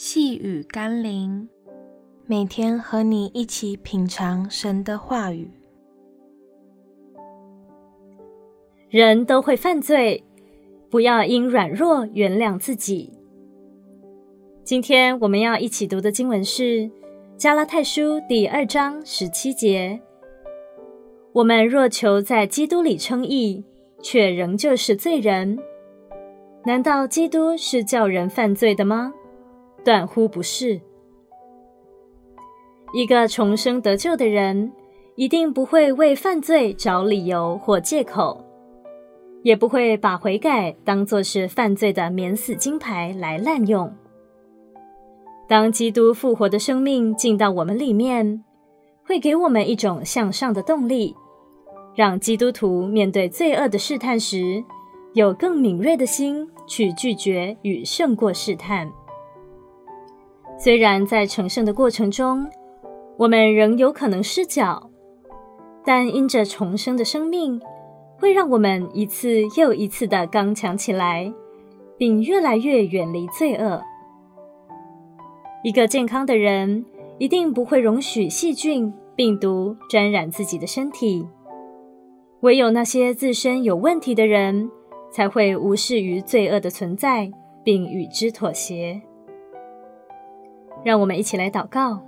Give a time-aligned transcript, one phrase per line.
[0.00, 1.48] 细雨甘霖，
[2.24, 5.50] 每天和你一起品尝神的话语。
[8.88, 10.22] 人都会犯罪，
[10.88, 13.12] 不要因软弱原谅自己。
[14.62, 16.62] 今天我们要一起读的经文是
[17.36, 20.00] 《加拉太书》第二章十七节。
[21.32, 23.64] 我们若求在基督里称义，
[24.00, 25.58] 却仍旧是罪人，
[26.64, 29.12] 难道基督是叫人犯罪的吗？
[29.84, 30.80] 断乎不是。
[32.94, 34.72] 一个重生得救的人，
[35.14, 38.42] 一定不会为犯罪找理由或借口，
[39.42, 43.94] 也不会把悔改当作是犯罪的免死金牌来滥用。
[45.46, 48.44] 当基督复活的生命进到我们里面，
[49.04, 51.14] 会给我们一种向上的动力，
[51.94, 54.62] 让基督徒面对罪恶的试探时，
[55.14, 58.90] 有更敏锐的心去拒绝与胜过试探。
[60.60, 62.44] 虽然在成圣的过程中，
[63.16, 64.90] 我们仍有可能失脚，
[65.84, 67.60] 但因着重生的生命，
[68.18, 71.32] 会让我们一次又一次的刚强起来，
[71.96, 73.80] 并越来越远离罪恶。
[75.62, 76.84] 一个健康的人
[77.18, 81.24] 一定不会容许细菌、病毒沾染自己的身体，
[82.40, 84.68] 唯有那些自身有问题的人，
[85.12, 87.30] 才会无视于罪恶的存在，
[87.62, 89.00] 并与之妥协。
[90.84, 92.00] 让我们一起来祷告。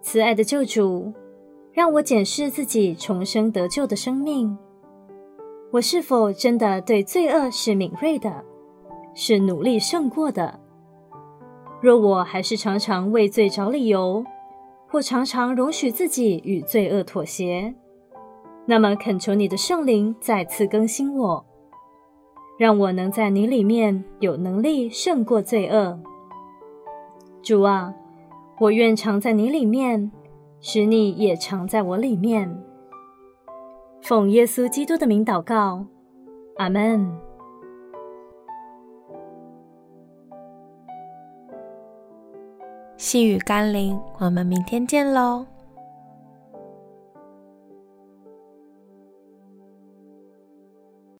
[0.00, 1.12] 慈爱的救主，
[1.72, 4.56] 让我检视自己重生得救的生命，
[5.70, 8.44] 我是否真的对罪恶是敏锐的，
[9.14, 10.58] 是努力胜过的？
[11.80, 14.24] 若我还是常常为罪找理由，
[14.88, 17.74] 或常常容许自己与罪恶妥协，
[18.66, 21.44] 那么恳求你的圣灵再次更新我，
[22.58, 25.98] 让我能在你里面有能力胜过罪恶。
[27.42, 27.92] 主啊，
[28.60, 30.12] 我愿常在你里面，
[30.60, 32.62] 使你也常在我里面。
[34.00, 35.84] 奉耶稣基督的名祷告，
[36.56, 37.12] 阿门。
[42.96, 45.44] 细雨甘霖，我们明天见喽。